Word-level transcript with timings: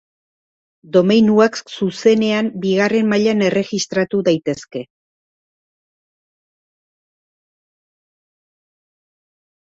Domeinuak 0.95 1.57
zuzenean 1.73 2.47
bigarren 2.63 3.11
mailan 3.11 3.43
erregistratu 3.47 4.21
daitezke. 4.29 4.81